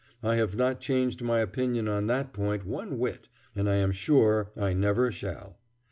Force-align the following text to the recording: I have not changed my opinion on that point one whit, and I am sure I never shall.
I 0.23 0.35
have 0.37 0.55
not 0.55 0.79
changed 0.81 1.21
my 1.21 1.41
opinion 1.41 1.87
on 1.87 2.07
that 2.07 2.33
point 2.33 2.65
one 2.65 2.97
whit, 2.97 3.29
and 3.55 3.69
I 3.69 3.75
am 3.75 3.91
sure 3.91 4.49
I 4.57 4.73
never 4.73 5.11
shall. 5.11 5.59